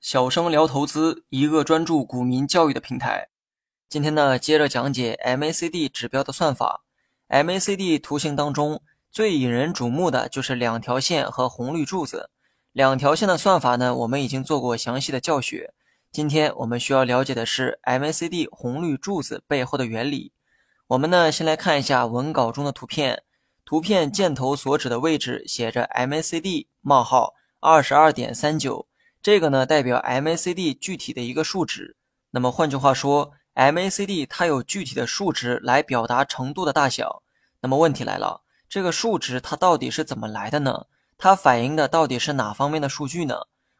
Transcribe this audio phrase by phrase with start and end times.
[0.00, 3.28] 小生聊投资，一个专注股民教育的平台。
[3.88, 6.82] 今天呢，接着讲解 MACD 指标的算法。
[7.28, 8.82] MACD 图形当中
[9.12, 12.30] 最引人瞩目的就是两条线和红绿柱子。
[12.72, 15.72] 两条线的算法呢，我们已经做过详细的教学。
[16.10, 20.32] 今天我们需要了解的是 MACD 红绿柱子背后的原理。
[20.88, 23.22] 我们呢，先来看一下文稿中的图片。
[23.66, 28.86] 图片箭头所指的位置写着 MACD 冒号二十二点三九，
[29.20, 31.96] 这个呢代表 MACD 具体的一个数值。
[32.30, 37.24] 那么换句话说，MACD 它有具体的数值来表达程度的大小。
[37.60, 40.86] 那么问题来了，这个数值它到底是怎么来的呢？
[41.18, 43.34] 它反映的到底是哪方面的数据呢？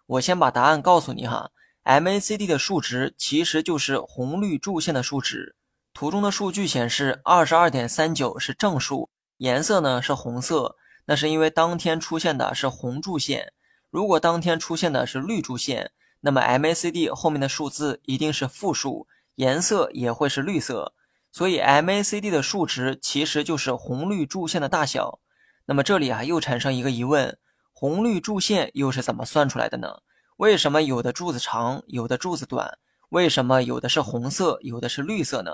[0.06, 1.53] 我先把答案告诉你哈
[1.84, 5.55] ，MACD 的数值其实就是红绿柱线的数值。
[5.95, 9.09] 图中的数据显示，二十二点三九是正数。
[9.39, 13.53] 颜色呢是红色，那是因为当天出现的是红柱线。
[13.91, 19.06] 如果当天出现的是绿柱线，那么 MACD 后面的数字一定是负数，
[19.37, 20.95] 颜色也会是绿色。
[21.31, 25.20] 所以 MACD 的数值其实就是红绿柱线的大小。
[25.67, 27.39] 那么这里啊又产生一个疑问：
[27.73, 29.89] 红绿柱线又是怎么算出来的呢？
[30.39, 32.78] 为什么有的柱子长，有的柱子短？
[33.11, 35.53] 为什么有的是红色，有的是绿色呢？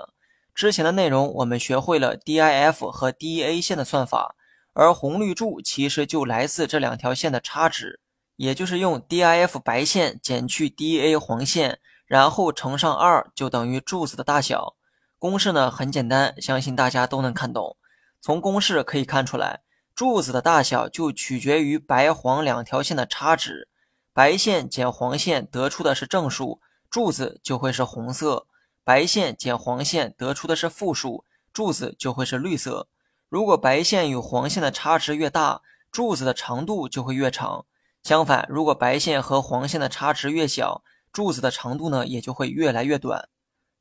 [0.53, 4.35] 之前的内容我们学会了 DIF 和 DEA 线的算法，
[4.73, 7.99] 而红绿柱其实就来自这两条线的差值，
[8.35, 14.75] 也就是用 DIF 白线减去 DEA 黄线，然后乘上二，就等于柱子的大小。
[15.17, 17.75] 公式呢很简单，相信大家都能看懂。
[18.21, 19.61] 从公式可以看出来，
[19.95, 23.69] 柱子的大小就取决于白黄两条线的差值，
[24.13, 28.45] 白线减黄线得出的是正数，柱子就会是红色。
[28.83, 32.87] 白线减黄线得出的是负数，柱子就会是绿色。
[33.29, 37.65] 如果白线与黄线的差值越大，柱子的长度就会越长。
[38.03, 43.29] 相反，如果白线和黄线的差值越小，柱子的长度呢也就会越来越短。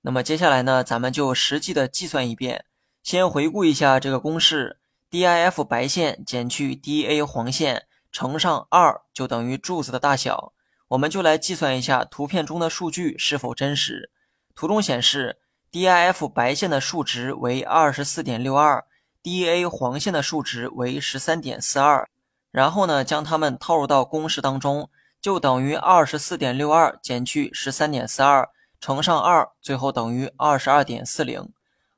[0.02, 2.64] 那么接下来呢，咱们就实际的计算一遍。
[3.02, 4.78] 先回顾一下这个公式
[5.10, 10.52] ：DIF 白线减去 DA 黄线乘上二，就等于柱子的大小。
[10.88, 14.10] 我们就来计算一下图片中的数据是否真实。
[14.54, 15.38] 图中显示
[15.70, 18.84] ，DIF 白线的数值为二十四点六二
[19.22, 22.08] ，DA 黄线的数值为十三点四二。
[22.50, 24.90] 然后呢，将它们套入到公式当中，
[25.20, 31.48] 就等于二十四点六二减去十三点四二乘上二，最后等于二十二点四零。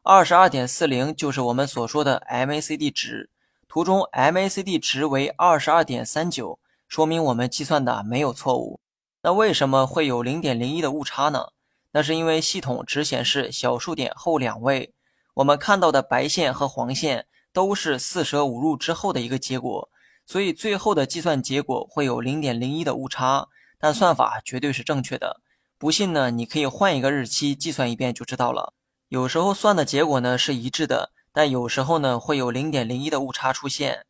[0.02, 3.30] 二十二点四零就是我们所说的 MACD 值。
[3.66, 8.78] 图中 MACD 值为二十二点三九，说明我们计算的没有错误。
[9.22, 11.48] 那为什么会有零点零一的误差呢？
[11.94, 14.92] 那是因为系统只显示小数点后两位，
[15.34, 19.88] 我们看到的白线和黄线都是四舍五入之后的一个结果，
[20.26, 23.46] 所以最后的计算结果会有零点零一的误差，
[23.78, 25.40] 但算法绝对是正确的。
[25.78, 28.74] 不信呢，你可以换一个日期计算一遍就知道了。
[29.08, 34.04] 有时候算的结果呢是一致的，但有时候呢会有零点零一的误差出现。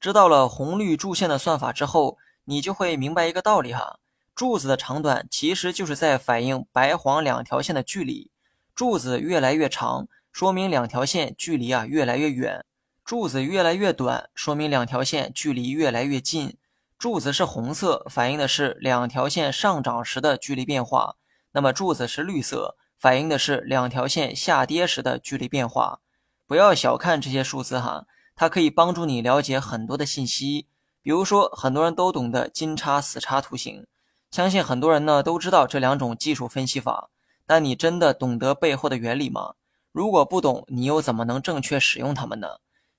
[0.00, 4.00] 知道了红绿柱线的算法之后，你就会明白一个道理哈。
[4.38, 8.30] 柱子的长短其实就是在反映白黄两条线的距离。
[8.72, 12.60] 柱子越来越长，说明两条线距离啊越来越远；
[13.04, 16.56] 柱子越来越短，说明两条线距离越来越近。
[17.00, 21.16] 柱子是红色，反映的是两条线上涨时的距离变化；
[21.50, 25.98] 那么柱子是绿色，反映的是两条线下跌时的距离变化。
[26.46, 28.06] 不要小看这些数字哈，
[28.36, 30.68] 它可以帮助你了解很多的信息。
[31.02, 33.84] 比如说，很多人都懂得金叉死叉图形。
[34.30, 37.10] 相信很多人呢都知道这两种技术分析法，
[37.46, 39.54] 但你真的懂得背后的原理吗？
[39.92, 42.46] 如果不懂，你又怎么能正确使用它们呢？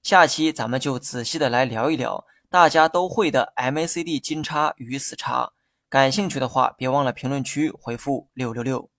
[0.01, 5.51] 下期咱们就仔细的来聊一聊大家都会的 MACD 金叉与死叉。
[5.87, 8.89] 感兴趣的话，别忘了评论区回复六六六。